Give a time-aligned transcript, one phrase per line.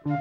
[0.00, 0.14] Komiði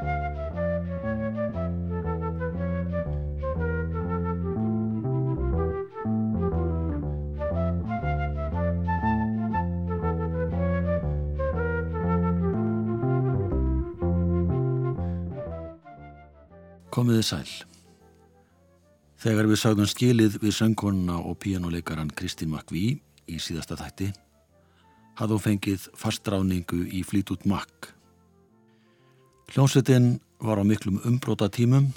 [17.24, 17.48] sæl.
[19.16, 23.00] Þegar við sagðum skilið við söngkonuna og píjánuleikaran Kristín Makví
[23.32, 24.12] í síðasta þætti,
[25.16, 27.96] hafði hún fengið fastráningu í Flítút Makk.
[29.50, 31.88] Hljómsveitin var á miklum umbróta tímum,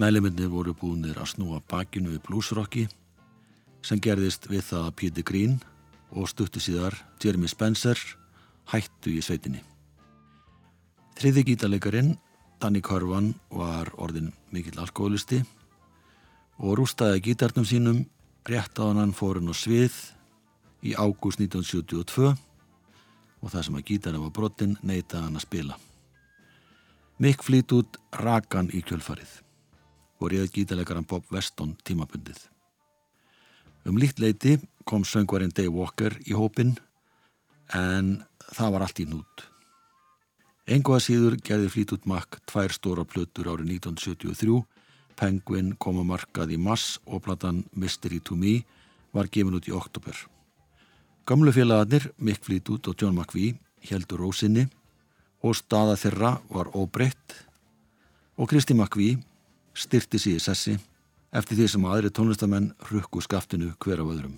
[0.00, 2.86] meðleminni voru búinir að snúa bakinu við bluesrocki
[3.84, 5.58] sem gerðist við það að Peter Green
[6.16, 8.00] og stuttu síðar Jeremy Spencer
[8.72, 9.60] hættu í sveitinni.
[11.20, 12.14] Þriði gítarleikarin
[12.64, 15.44] Danny Corvan var orðin mikill alkoholisti
[16.64, 18.02] og rústaði gítarnum sínum
[18.48, 19.92] rétt á hann fórun og svið
[20.80, 25.82] í ágúst 1972 og það sem að gítarna var brotinn neytaði hann að spila.
[27.22, 29.30] Flýt út rakan í kjölfarið
[30.18, 32.48] og réð gítarleikaran Bob Weston tímabundið.
[33.86, 36.72] Um líkt leiti kom söngvarinn Dave Walker í hópin
[37.78, 39.46] en það var allt í nút.
[40.66, 44.58] Engu að síður gerði Fleetwood Mac tvær stóra plötur árið 1973,
[45.14, 48.64] Penguin kom að markað í mass og platan Mystery to Me
[49.14, 50.14] var gefin út í oktober.
[51.22, 53.54] Gamlu félagarnir, Mick Fleetwood og John McVie,
[53.86, 54.66] heldur rósinni
[55.42, 57.36] og staða þeirra var óbreytt
[58.38, 59.18] og Kristi McVie
[59.74, 60.76] styrti í sessi
[61.32, 64.36] eftir því sem aðri tónlistamenn rukku skaftinu hver af öðrum.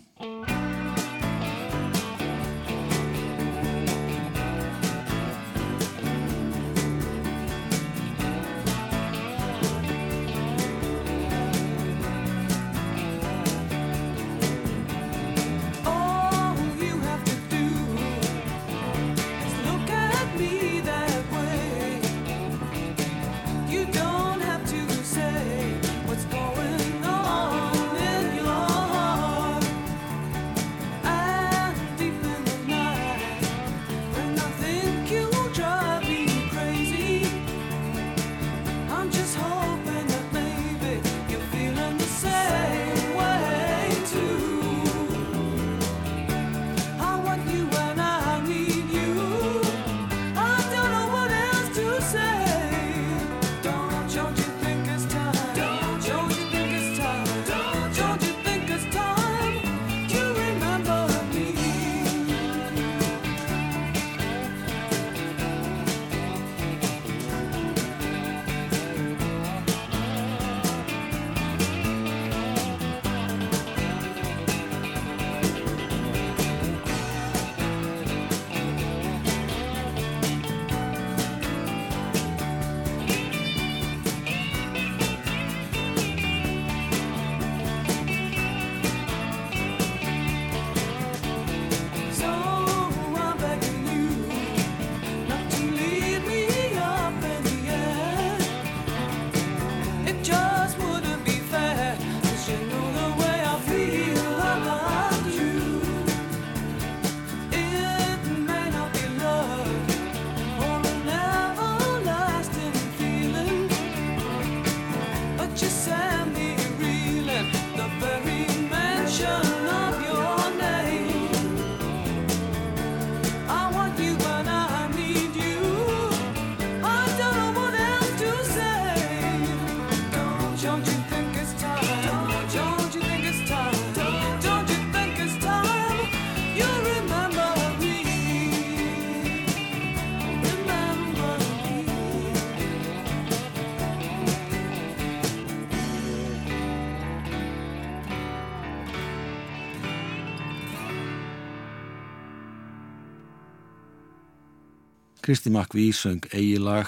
[155.25, 156.85] Kristi Makví söng eigi lag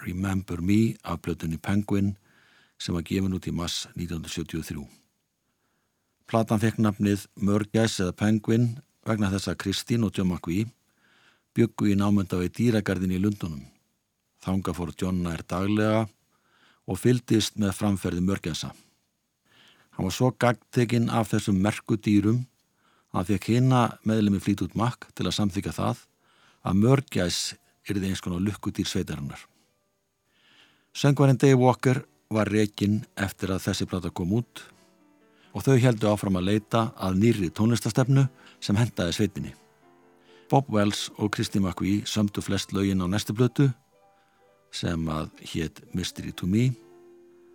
[0.00, 2.16] Remember Me af blötunni Penguin
[2.78, 4.86] sem var gefin út í mass 1973.
[6.24, 8.64] Platan fekk nafnið Mörgæs eða Penguin
[9.04, 10.62] vegna þess að Kristín og John Makví
[11.52, 13.68] byggu í námönda í dýragarðin í Lundunum.
[14.40, 16.06] Þanga fór John nær daglega
[16.88, 18.72] og fyldist með framferði Mörgæsa.
[19.92, 22.40] Hann var svo gagdeginn af þessum merku dýrum
[23.12, 26.04] að fekk hina meðlemi flýt út makk til að samþyka það
[26.64, 27.44] að Mörgæs
[27.90, 29.40] yrði eins konar lukkutýr sveitarinnar.
[30.96, 32.02] Söngvarinn Dave Walker
[32.32, 34.64] var reygin eftir að þessi plata kom út
[35.56, 38.26] og þau heldu áfram að leita að nýri tónlistastefnu
[38.60, 39.54] sem hendaði sveitinni.
[40.50, 43.70] Bob Wells og Kristi McVie sömdu flest lögin á næstu blötu
[44.72, 46.70] sem að hétt Mystery to Me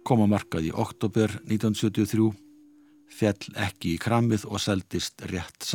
[0.07, 2.31] kom að markað í oktober 1973
[3.11, 5.71] fjell ekki í kramið og seldist rétt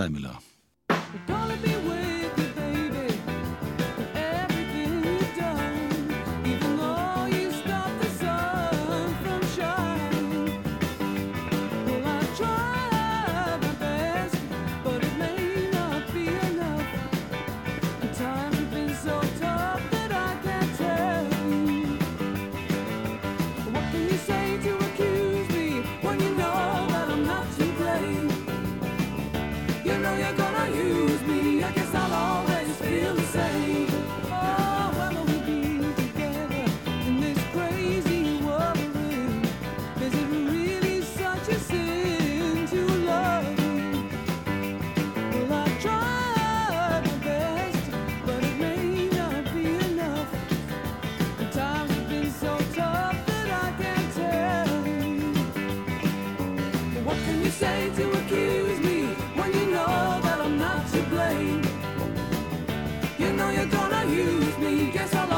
[64.67, 65.36] me, guess I'll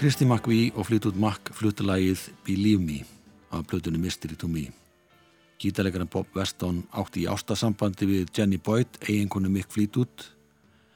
[0.00, 3.02] Kristi McVie og Fleetwood Mac fluttulægið Believe Me
[3.52, 4.62] af plötunni Mystery to Me.
[5.60, 10.24] Gítarleikarinn Bob Weston átti í ástasambandi við Jenny Boyd, eiginkonu Mick Fleetwood,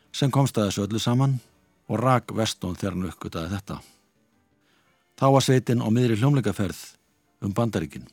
[0.08, 1.36] sem komst að þessu öllu saman
[1.84, 3.78] og rak Weston þegar hann uppgötaði þetta.
[5.20, 6.80] Þá var sveitin á miðri hljómleikaferð
[7.44, 8.08] um bandaríkinn.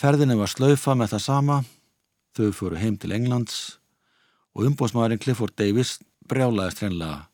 [0.00, 1.64] Ferðinni var slaufa með það sama,
[2.32, 3.76] þau fóru heim til Englands
[4.56, 7.26] og umbósmaðurinn Clifford Davis brjálaðist hreinlega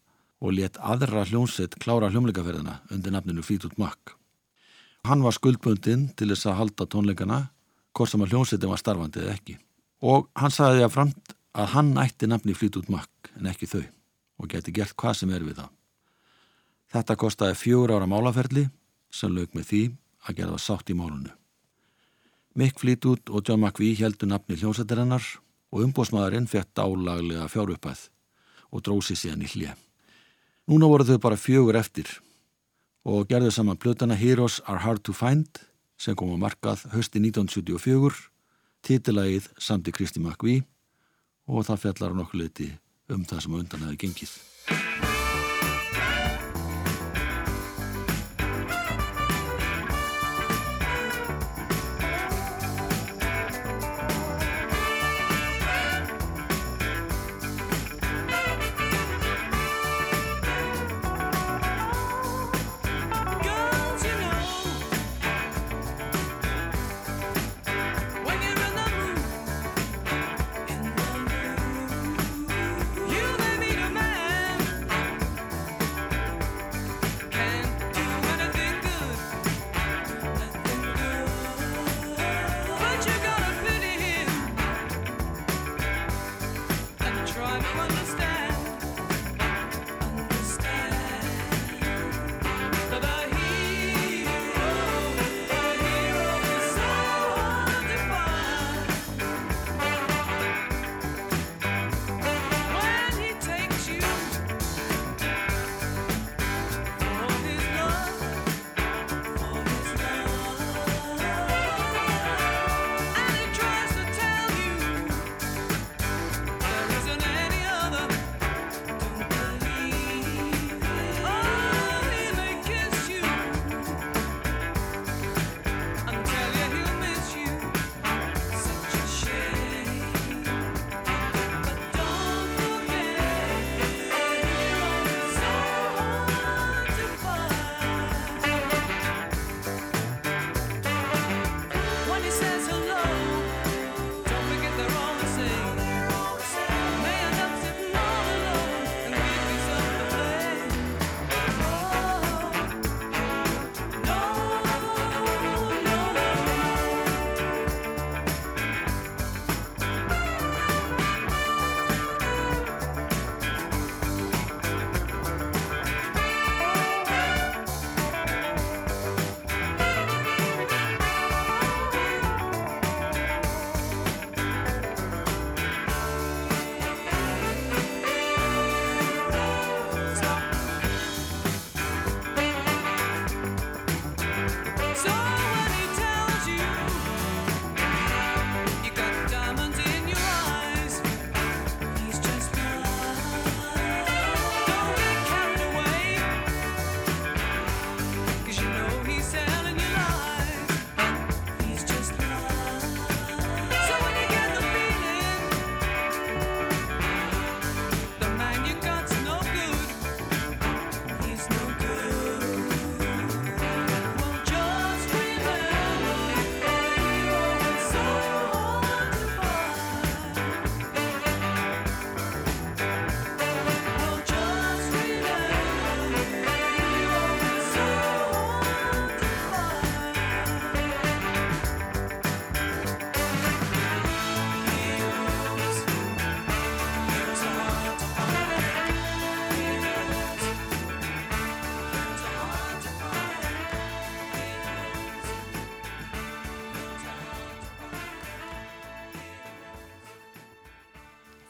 [0.47, 4.15] og let aðra hljómsveit klára hljómleikaferðina undir nafninu Fleetwood Mac.
[5.07, 7.41] Hann var skuldbundin til þess að halda tónleikana
[7.97, 9.57] hvort sem að hljómsveitin var starfandi eða ekki.
[10.07, 13.83] Og hann sagði að framt að hann ætti nafni Fleetwood Mac en ekki þau
[14.37, 15.71] og geti gert hvað sem er við það.
[16.93, 18.69] Þetta kostiði fjögur ára málaferli
[19.11, 19.83] sem lög með því
[20.27, 21.33] að gera það sátt í málunu.
[22.57, 25.25] Mick Fleetwood og John McVie heldu nafni hljómsveitirinnar
[25.73, 28.07] og umbósmaðurinn fett álaglega fjárupæð
[28.73, 29.86] og drósi síðan í hlið.
[30.67, 32.09] Núna voru þau bara fjögur eftir
[33.07, 35.61] og gerðu saman plötana Heroes are hard to find
[35.95, 38.19] sem kom á markað hösti 1974,
[38.83, 40.57] títilagið Sandi Kristi Makví
[41.47, 42.69] og það fellar nokkuð leiti
[43.15, 44.35] um það sem undan hefði gengið.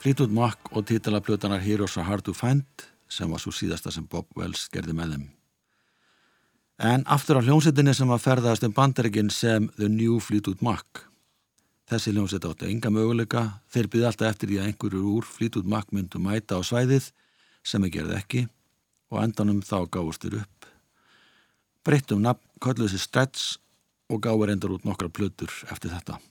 [0.07, 4.29] Fleetwood Mac og titalaplötanar Heroes are Hard to Find sem var svo síðasta sem Bob
[4.39, 5.25] Wells gerði með þeim.
[6.79, 11.03] En aftur á hljómsettinni sem var ferðast um bandaríkinn sem The New Fleetwood Mac.
[11.91, 15.91] Þessi hljómsett áttu enga möguleika, þeir byrði alltaf eftir því að einhverjur úr Fleetwood Mac
[15.91, 17.11] myndu mæta á svæðið
[17.67, 18.47] sem þeir gerði ekki
[19.11, 20.73] og endanum þá gáðust þeir upp.
[21.83, 23.57] Breyttum nafn kölluði sér Stretch
[24.07, 26.23] og gáði reyndar út nokkra plötur eftir þetta.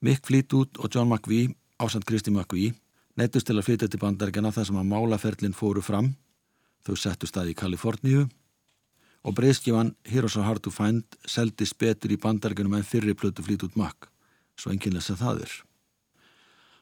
[0.00, 2.74] Mick Fleetwood og John McVie ásand Kristi McVie
[3.18, 6.12] neittust til að flytja til bandaríkjana þar sem að málaferlinn fóru fram.
[6.86, 8.28] Þau settu staði í Kaliforníu
[9.20, 13.66] og breyskifan Heroes are Hard to Find seldist betur í bandaríkjunum en fyrri plötu flýt
[13.66, 14.08] út makk,
[14.56, 15.56] svo enginlega sem það er.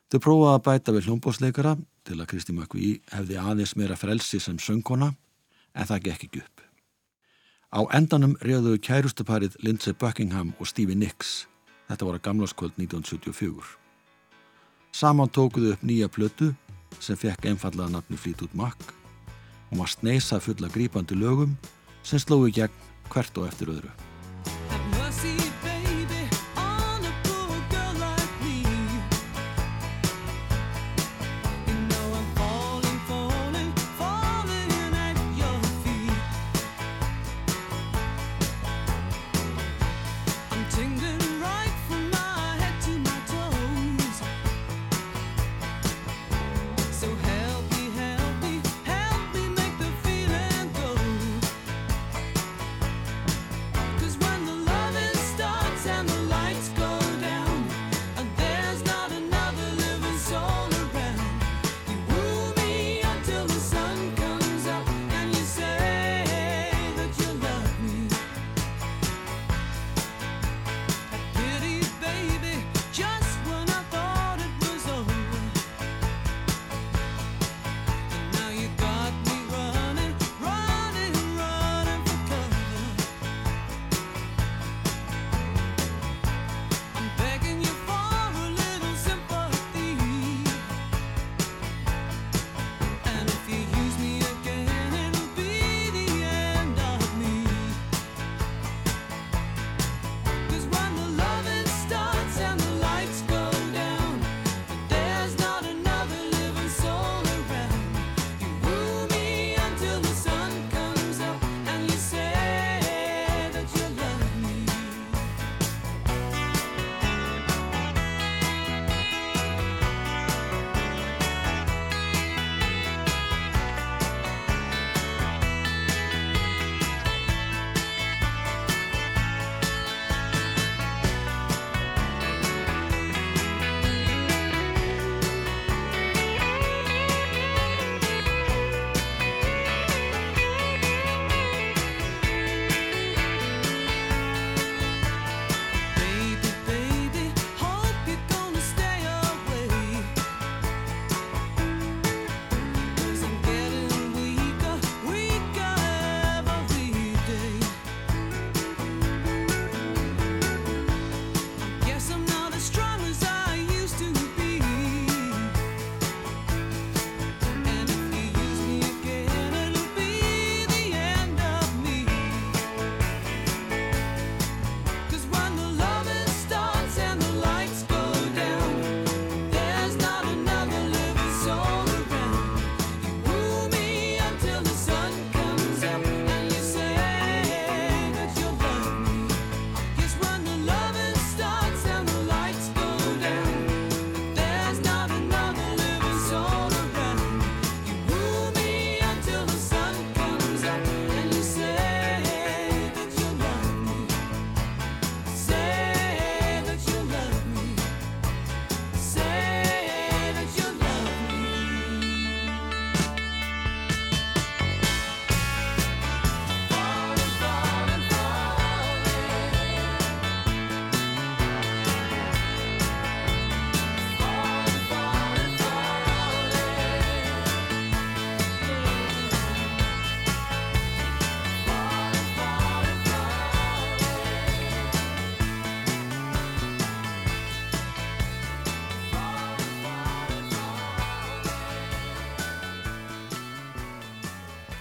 [0.09, 1.75] Þau prófaði að bæta við hljómbósleikara
[2.07, 5.11] til að Kristi McVie hefði aðeins meira frelsi sem söngkona
[5.75, 6.63] en það gekk ekki upp.
[7.69, 11.45] Á endanum reyðuðu kærustuparið Lindsey Buckingham og Stevie Nicks.
[11.91, 13.88] Þetta voru að gamlaskvöld 1974.
[14.93, 16.53] Saman tókuðu upp nýja plötu
[17.01, 18.93] sem fekk einfallega nafni flýt út makk
[19.71, 21.57] og maður sneisa fulla grípandi lögum
[22.03, 23.93] sem slói gegn hvert og eftir öðru.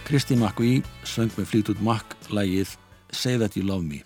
[0.07, 2.69] Kristi McVie söng með Fleetwood Mac lægið
[3.11, 3.97] Say That You Love Me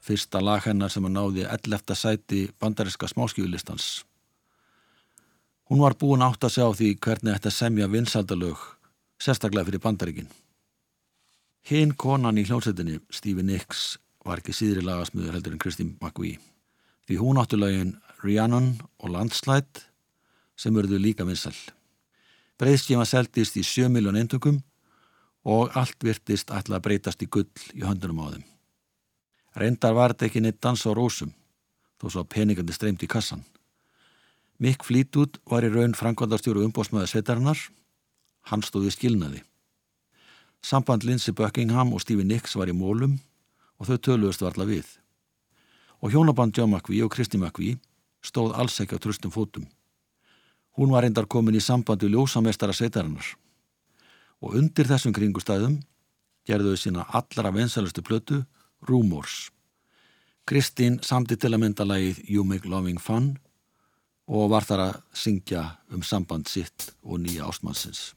[0.00, 1.92] fyrsta lag hennar sem að náði 11.
[2.00, 4.06] sæti bandariska smáskjúlistans
[5.68, 8.56] Hún var búin átt að sjá því hvernig þetta semja vinsaldalög,
[9.20, 10.32] sérstaklega fyrir bandaríkinn.
[11.68, 16.40] Hinn konan í hljómsveitinni, Stevie Nicks, var ekki síðri lagasmöður heldur en Kristín McVie.
[17.04, 19.90] Því hún áttu lögin Rhiannon og Landslide
[20.56, 21.56] sem verðu líka vinsal.
[22.56, 24.64] Breiðskjema seldist í 7 miljón eintökum
[25.44, 28.44] og allt virtist ætla að breytast í gull í höndunum á þeim.
[29.54, 31.34] Reyndar var þetta ekki neitt dans á rósum,
[32.00, 33.44] þó svo peningandi streymt í kassan.
[34.58, 37.60] Mikk Flítút var í raun Frankvældarstjóru umbósmaður svetarinnar,
[38.48, 39.44] hann stóði skilnaði.
[40.64, 43.18] Samband Lindsey Buckingham og Stevie Nicks var í mólum
[43.78, 44.86] og þau töluðust varla við.
[46.00, 47.76] Og hjónaband John McVie og Kristi McVie
[48.24, 49.68] stóð alls ekki á tröstum fótum.
[50.74, 53.34] Hún var reyndar komin í sambandi ljósamestara sveitarinnar
[54.44, 55.78] og undir þessum kringustæðum
[56.44, 58.42] gerðuðu sína allra vensalustu plötu
[58.84, 59.48] Rumors.
[60.44, 63.32] Kristín samti til að mynda lagið You Make Loving Fun
[64.28, 68.12] og var þar að syngja um samband sitt og nýja ástmannsins.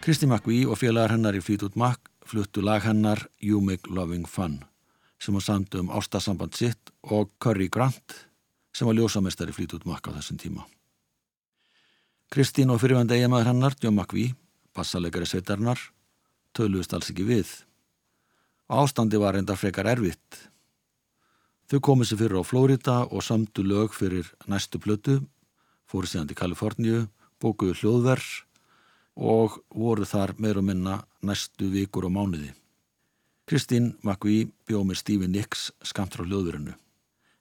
[0.00, 4.62] Kristi McVie og félagar hennar í Fleetwood Mac fluttu lag hennar You Make Loving Fun
[5.20, 8.14] sem var samt um ástasamband sitt og Curry Grant
[8.72, 10.64] sem var ljósamestari Fleetwood Mac á þessum tíma.
[12.32, 14.32] Kristín og fyrirvændi eiginmaður hennar, John McVie,
[14.72, 15.76] passalegari sveitarnar,
[16.56, 17.52] töluðist alls ekki við.
[18.72, 20.46] Ástandi var enda frekar erfitt.
[21.68, 25.20] Þau komið sér fyrir á Flórida og samtu lög fyrir næstu plötu,
[25.84, 28.38] fóru síðan til Kaliforníu, bókuðu hljóðverð
[29.20, 32.54] og voru þar meir og minna næstu vikur og mánuði.
[33.44, 36.72] Kristín McVie bjóð með Stevie Nicks skamt frá hljóðverinu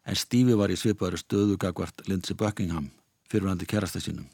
[0.09, 2.89] en Stevie var í svipaðari stöðu gagvart Lindsey Buckingham
[3.29, 4.25] fyrirvændi kerasta sínum.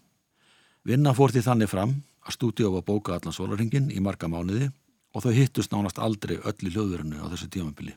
[0.87, 4.69] Vinna fór því þannig fram að stúdíu var bóka allan sólaringin í marga mánuði
[5.13, 7.93] og þau hittust nánast aldrei öll í hljóðverinu á þessu tímabili.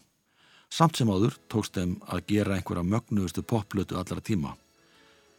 [0.69, 4.53] Samt sem áður tókst þeim að gera einhverja mögnuðustu popplötu allara tíma.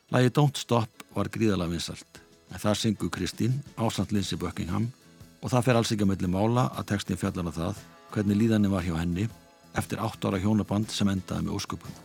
[0.09, 4.89] Lægi Don't Stop var gríðalega vinsalt en þar syngu Kristín ásand Lindsey Buckingham
[5.41, 7.83] og það fer alls ekki að melli mála að textin fjallarna það
[8.13, 9.27] hvernig líðanir var hjá henni
[9.79, 11.99] eftir 8 ára hjónaband sem endaði með ósköpun.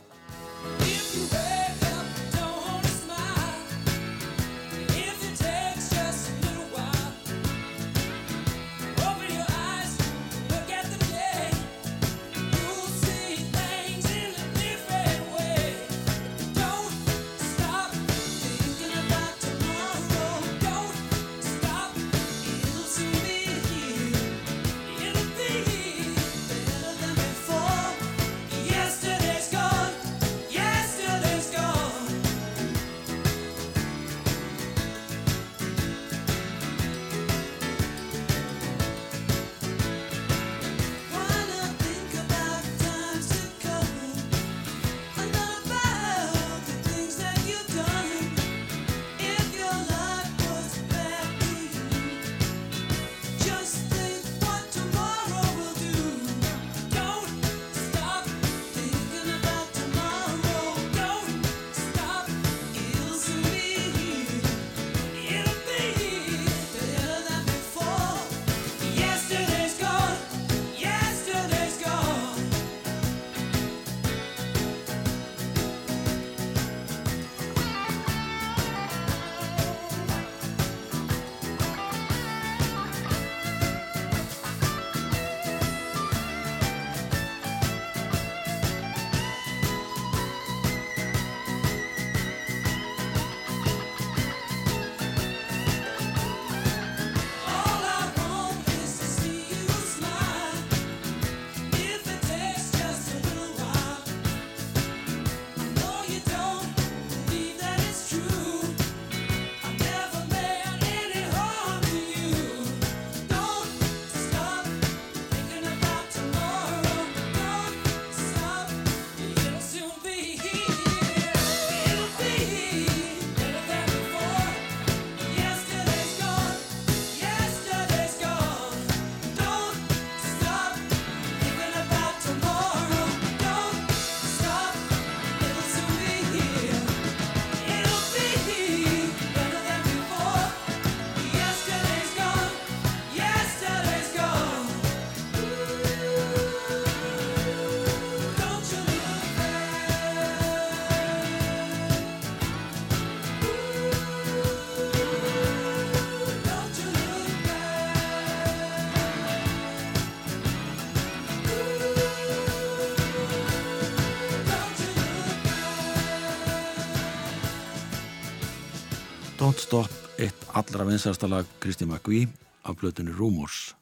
[169.45, 172.29] Don't Stop, eitt allra vinsarsta lag Kristi McVie
[172.65, 173.75] af blötunni Rumors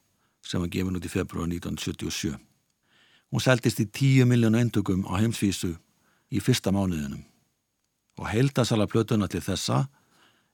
[0.43, 2.35] sem var gefin út í februar 1977.
[3.31, 5.71] Hún seldist í 10 miljónu endugum á heimsvísu
[6.35, 7.23] í fyrsta mánuðinum
[8.19, 9.85] og heildasala blötuna til þessa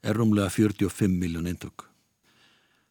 [0.04, 1.88] er rúmlega 45 miljón endug.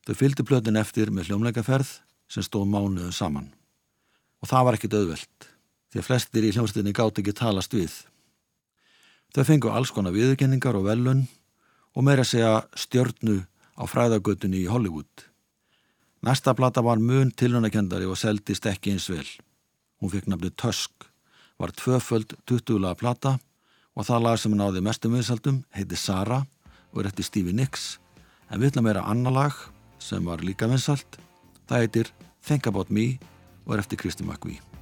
[0.10, 2.00] Þau fylgdi blötun eftir með hljómleikaferð
[2.34, 3.52] sem stóð mánuðu saman
[4.42, 5.52] og það var ekkit auðvelt
[5.94, 7.94] því að flestir í hljómsdynni gátt ekki talast við.
[9.38, 11.28] Þau fengu alls konar viðurkenningar og velun
[11.98, 13.40] og meira segja stjörnu
[13.74, 15.10] á fræðagötunni í Hollywood.
[16.22, 19.26] Næsta plata var mun tilhörnakendari og seldist ekki eins vel.
[19.98, 20.94] Hún fikk nafni Tusk,
[21.58, 23.34] var tvöföld 20-laga plata
[23.98, 26.44] og það lag sem náði mestum viðsaldum heiti Sara
[26.94, 27.96] og er eftir Stevie Nicks
[28.52, 29.62] en við ætlum að vera annar lag
[29.98, 31.18] sem var líka vinsald.
[31.66, 32.14] Það heitir
[32.46, 33.16] Think About Me
[33.66, 34.77] og er eftir Kristi McVie.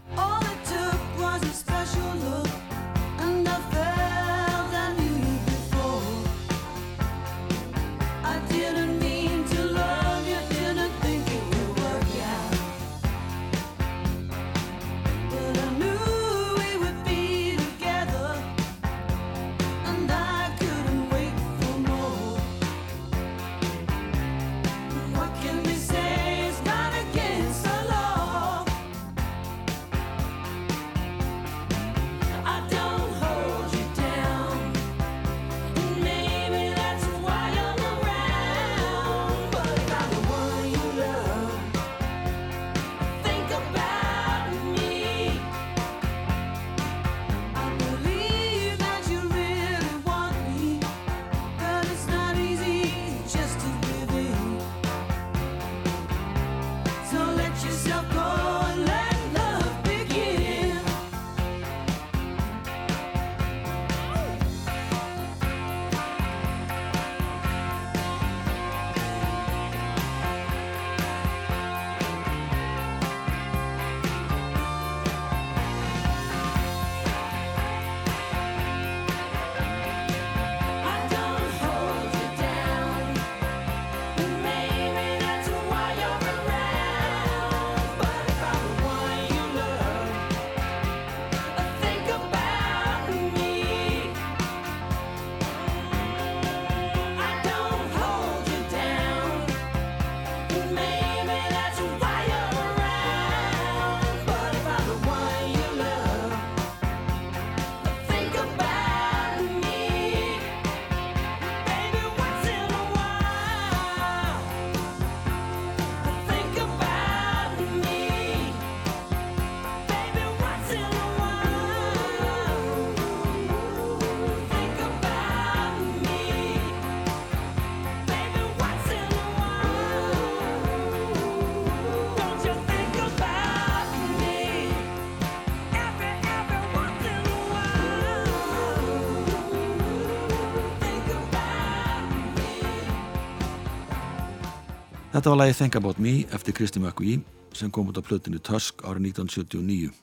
[145.16, 147.22] Þetta var lagi Think About Me eftir Kristi McVie
[147.56, 149.94] sem kom út á plötinu Tusk árið 1979.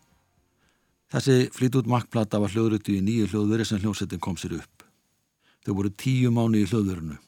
[1.12, 4.86] Þessi flýtut makkplata var hljóðrutu í nýju hljóðveri sem hljómsettin kom sér upp.
[5.68, 7.18] Þau voru tíu mánu í hljóðverinu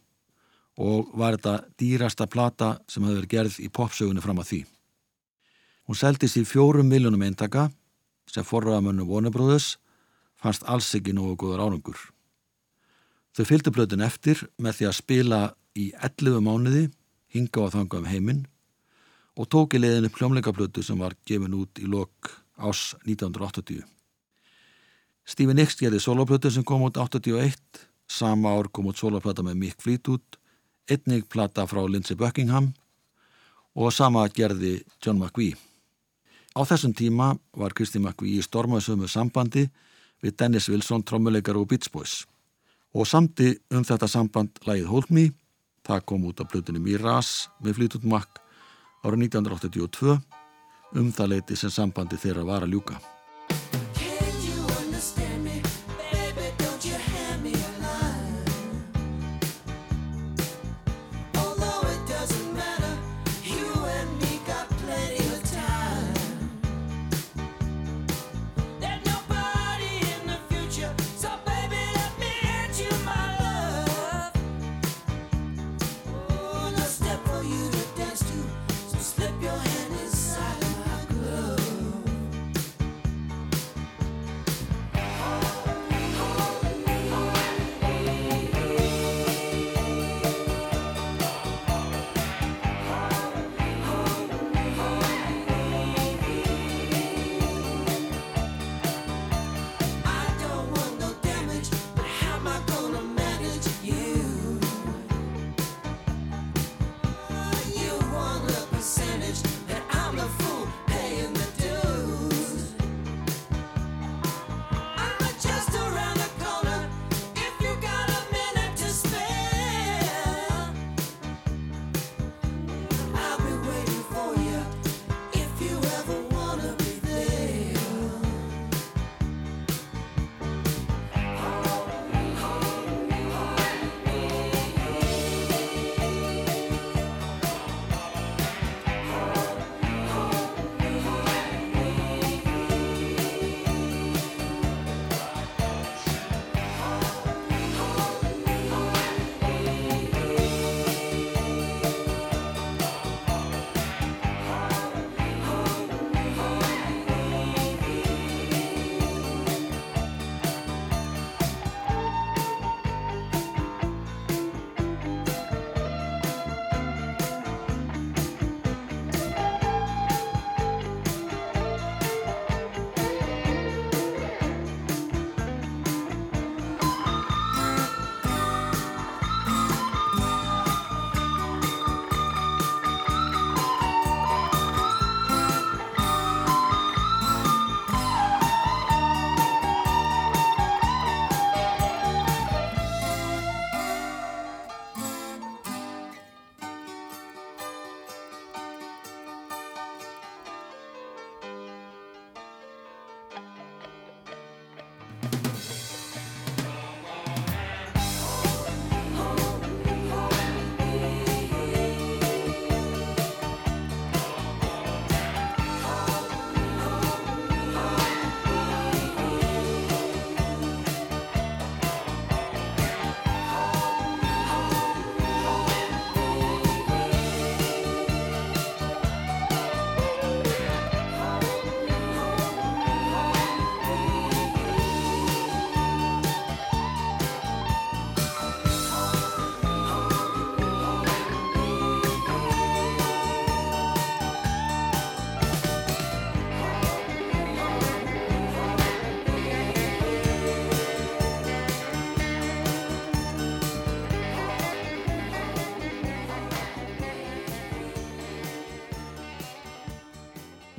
[0.80, 4.62] og var þetta dýrasta plata sem hefði verið gerð í popsögunni fram að því.
[5.84, 7.68] Hún seldist í fjórum miljónum eintaka
[8.32, 9.60] sem forraðamönnu Warner
[10.40, 12.00] fannst alls ekki nógu góður árangur.
[13.36, 16.88] Þau fylgdu blöðin eftir með því að spila í 11 mánuði
[17.34, 18.44] hinga á þanga um heiminn
[19.34, 23.82] og tók í leiðinu pljómleikablötu sem var gefin út í lok ás 1980.
[25.26, 27.58] Stephen Nicks gerði soloplötu sem kom út 81,
[28.06, 30.38] sama ár kom út soloplata með Mick Fleetwood,
[30.86, 32.74] einnig plata frá Lindsey Buckingham
[33.74, 35.56] og sama gerði John McVie.
[36.54, 39.66] Á þessum tíma var Kristi McVie í stormaðsömu sambandi
[40.22, 42.22] við Dennis Wilson, trommuleikar og Beach Boys
[42.94, 45.32] og samti um þetta samband lægið Hold Me,
[45.84, 48.40] það kom út á plötunni Miraz með Fleetwood Mac
[49.04, 50.16] árið 1982
[51.00, 53.13] um það leiti sem sambandi þeirra var að ljúka.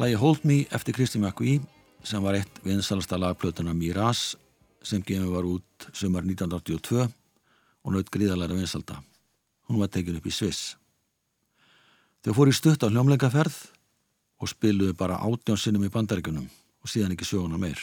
[0.06, 1.64] Lagi Hold Me eftir Kristi McVie
[2.06, 4.36] sem var eitt vinsalasta lagplötuna Miraz
[4.86, 9.00] sem gefið var út sumar 1982 og naut gríðalæra vinsalda.
[9.66, 10.76] Hún var tekin upp í Sviss.
[12.22, 13.58] Þau fór í stutt á hljómleikaferð
[14.38, 17.82] og spiluðu bara átjónsinnum í bandaríkunum og síðan ekki söguna meir.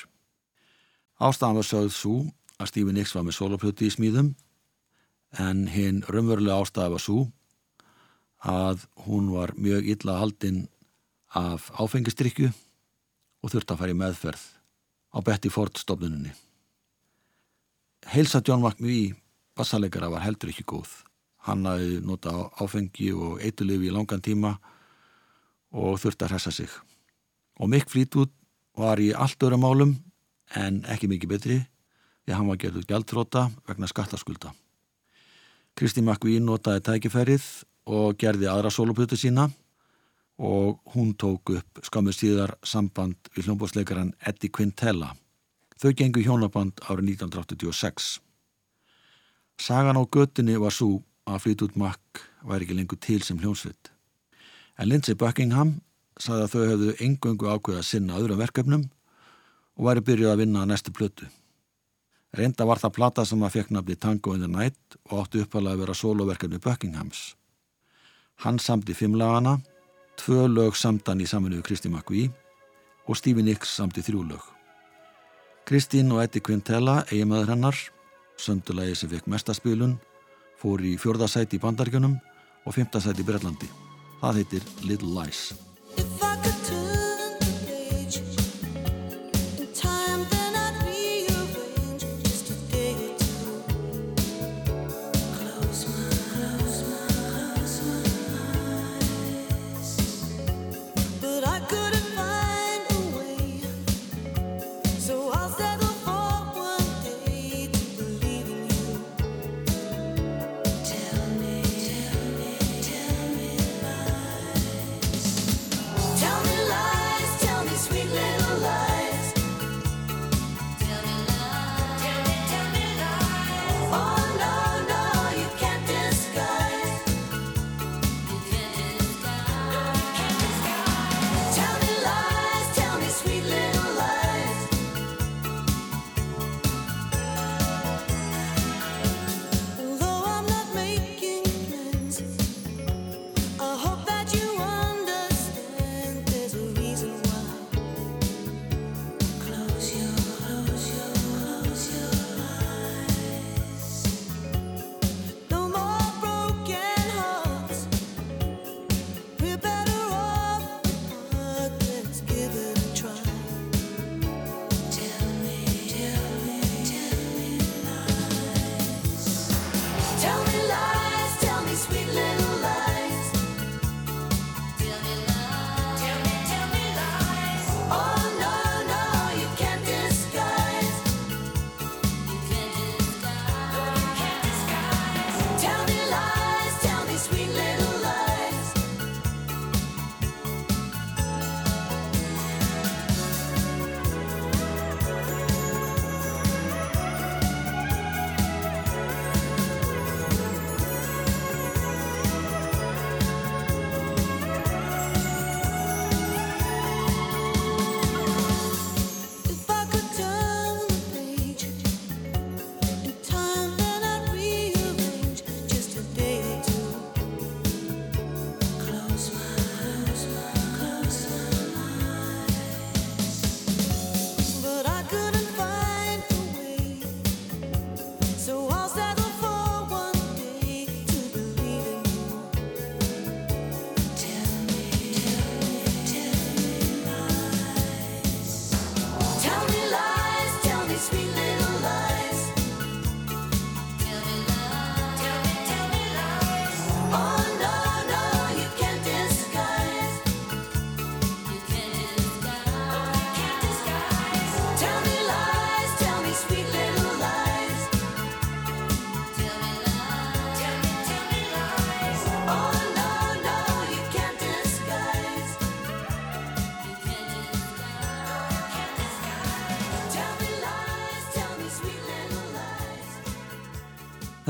[1.19, 2.17] Ástafan var sögð svo
[2.63, 4.37] að Stevie Nicks var með soloplöti í smíðum
[5.43, 7.25] en hinn raunverulega ástafan var svo
[8.47, 10.69] að hún var mjög illa haldinn
[11.39, 12.51] af áfengistrykju
[13.43, 14.43] og þurfti að fara í meðferð
[15.13, 16.33] á Betty Ford stofnunni.
[18.13, 19.15] Heilsa John McVie
[19.57, 20.91] bassalegara var heldur ekki góð.
[21.47, 24.57] Hann hafði nota áfengi og eitulifi í langan tíma
[25.73, 26.71] og þurfti að hressa sig.
[27.61, 28.33] Og Mick Fleetwood
[28.79, 29.97] var í allt öra málum
[30.57, 31.59] en ekki mikið betri
[32.23, 34.53] því hann var gerður gjaldtróta vegna skattaskulda.
[35.75, 37.45] Kristi McVie notaði tækifærið
[37.91, 39.49] og gerði aðra soloputu sína
[40.43, 45.13] og hún tók upp skamur síðar samband við hljómbósleikaran Eddie Quintella.
[45.79, 48.19] Þau gengu hjónaband árið 1986.
[49.63, 53.93] Sagan á göttinni var svo að Fleetwood Mac væri ekki lengur til sem hljómsvitt.
[54.79, 55.77] En Lindsey Buckingham
[56.19, 58.89] saði að þau hefðu engöngu ákveða sinna öðrum verkefnum
[59.79, 61.29] og væri byrjuð að vinna að næstu plötu.
[62.35, 65.77] Reynda var það plata sem að fekk nafni Tango in the Night og átti uppalega
[65.77, 67.21] að vera soloverkefni Buckinghams.
[68.43, 69.61] Hann samti fimmlagana,
[70.21, 72.31] tvö lög samtan í saminuðu Kristi McVie
[73.09, 74.45] og Stevie Nicks samti þrjú lög.
[75.69, 77.79] Kristín og Eddie Quintella, eiginmaður hennar,
[78.37, 79.97] söndulegi sem fekk mestaspilun,
[80.59, 82.19] fór í fjörðasæti í Bandargjönum
[82.67, 83.71] og fymtasæti í Brellandi.
[84.23, 85.51] Það heitir Little Lies.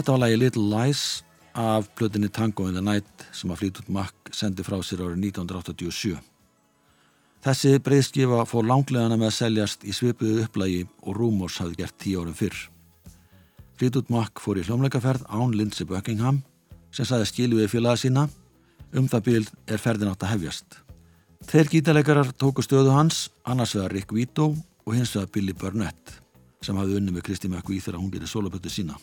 [0.03, 1.01] Þetta var lagi Little Lies
[1.55, 6.17] af plötinni Tango in the Night sem að Fleetwood Mac sendi frá sér árið 1987.
[7.47, 12.19] Þessi breyðskifa fór langlegana með að seljast í svipuðu upplægi og Rumors hafði gert tíu
[12.19, 12.59] árum fyrr.
[13.79, 16.43] Fleetwood Mac fór í hljómleikaferð án Lindsey Buckingham
[16.91, 18.27] sem saði skilu við félaga sína
[18.91, 20.81] um það bíl er ferðin átt að hefjast.
[21.47, 24.51] Tveir gítalegarar tóku stöðu hans, annars vegar Rick Vito
[24.83, 26.22] og hins vegar Billy Burnett
[26.63, 28.99] sem hafði unni með Kristi McVie þegar hún getið solopötu sína.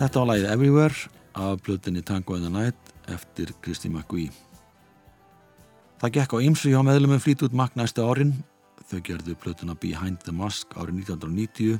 [0.00, 4.30] Þetta var lægið Everywhere af plötinni Tango in the Night eftir Kristi McVie.
[6.00, 8.32] Það gekk á ymsu hjá meðlumum flýt út makk næstu árin.
[8.88, 11.76] Þau gerðu plötuna Behind the Mask árið 1990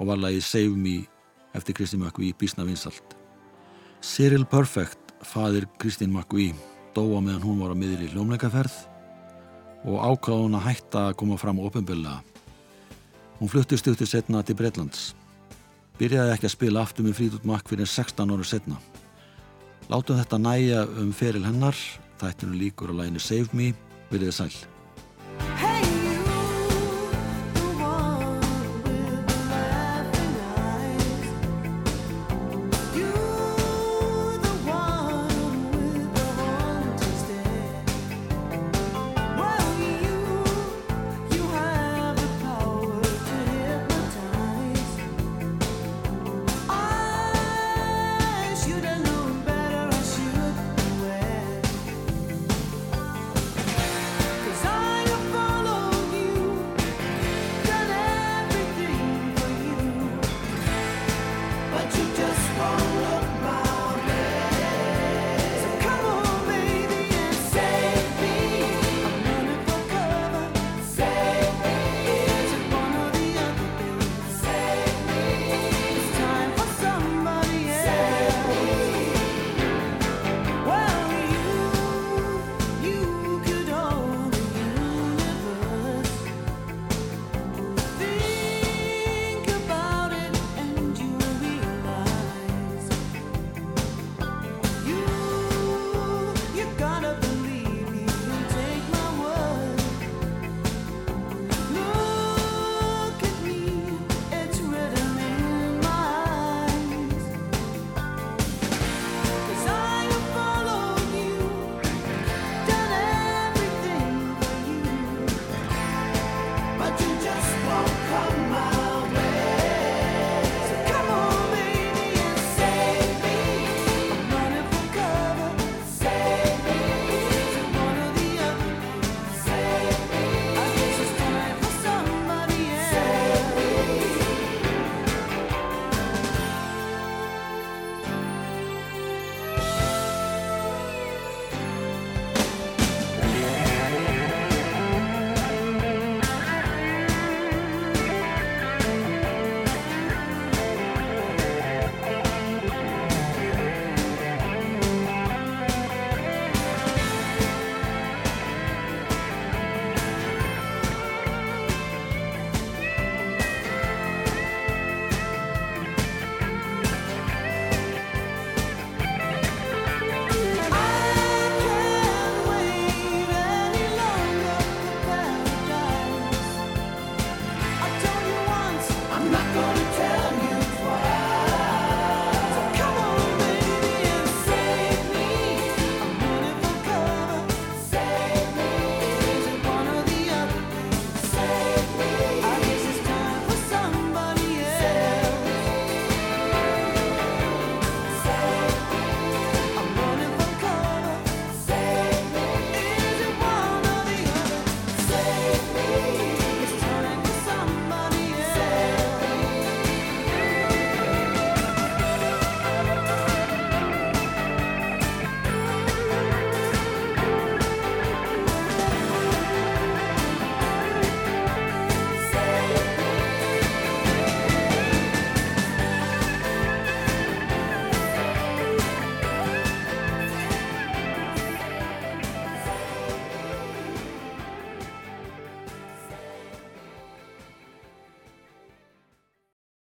[0.00, 0.96] og var lægið Save Me
[1.52, 3.12] eftir Kristi McVie bísna vinsalt.
[4.00, 6.56] Cyril Perfect, fadir Kristín McVie,
[6.96, 8.86] dóa meðan hún var á miðri hljómleikaferð
[9.84, 12.22] og ákváði hún að hætta að koma fram ofinbilla.
[13.36, 15.10] Hún fluttist út til setna til Breitlands
[16.00, 18.80] byrjaði ekki að spila aftur með Fríðút Makk fyrir 16 ára setna.
[19.92, 21.76] Látum þetta næja um feril hennar,
[22.22, 23.72] þættinu líkur á læginu Save Me,
[24.08, 25.69] byrjaði sæl.